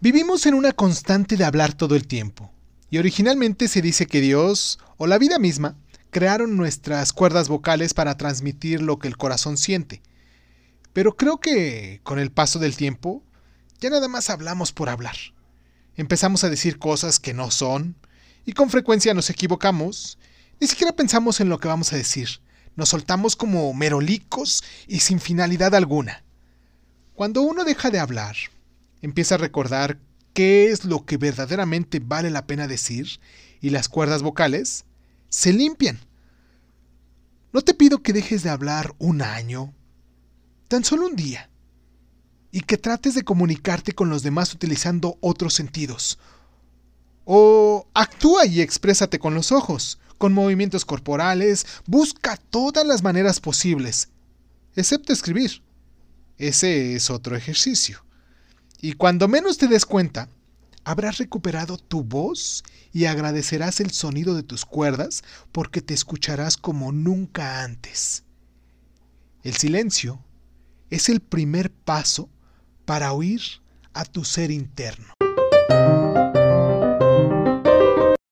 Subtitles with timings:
[0.00, 2.52] Vivimos en una constante de hablar todo el tiempo,
[2.88, 5.76] y originalmente se dice que Dios, o la vida misma,
[6.10, 10.00] crearon nuestras cuerdas vocales para transmitir lo que el corazón siente.
[10.92, 13.24] Pero creo que, con el paso del tiempo,
[13.80, 15.16] ya nada más hablamos por hablar.
[15.96, 17.96] Empezamos a decir cosas que no son,
[18.46, 20.16] y con frecuencia nos equivocamos,
[20.60, 22.28] ni siquiera pensamos en lo que vamos a decir,
[22.76, 26.22] nos soltamos como merolicos y sin finalidad alguna.
[27.14, 28.36] Cuando uno deja de hablar,
[29.02, 29.98] empieza a recordar
[30.34, 33.20] qué es lo que verdaderamente vale la pena decir
[33.60, 34.84] y las cuerdas vocales
[35.28, 35.98] se limpian.
[37.52, 39.74] No te pido que dejes de hablar un año,
[40.68, 41.50] tan solo un día,
[42.52, 46.18] y que trates de comunicarte con los demás utilizando otros sentidos.
[47.24, 54.08] O actúa y exprésate con los ojos, con movimientos corporales, busca todas las maneras posibles,
[54.76, 55.62] excepto escribir.
[56.36, 58.04] Ese es otro ejercicio.
[58.80, 60.28] Y cuando menos te des cuenta,
[60.84, 62.62] habrás recuperado tu voz
[62.92, 68.24] y agradecerás el sonido de tus cuerdas porque te escucharás como nunca antes.
[69.42, 70.24] El silencio
[70.90, 72.30] es el primer paso
[72.84, 73.42] para oír
[73.94, 75.14] a tu ser interno.